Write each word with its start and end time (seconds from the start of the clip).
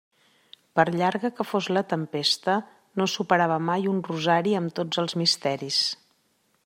Per 0.77 0.85
llarga 0.93 1.29
que 1.39 1.45
fos 1.49 1.67
la 1.77 1.83
tempesta 1.91 2.55
no 3.01 3.07
superava 3.17 3.59
mai 3.69 3.87
un 3.93 4.01
rosari 4.09 4.57
amb 4.63 4.75
tots 4.81 5.03
els 5.05 5.17
misteris. 5.25 5.83